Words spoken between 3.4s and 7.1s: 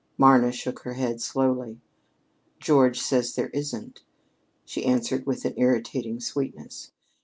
isn't," she answered with an irritating sweetness.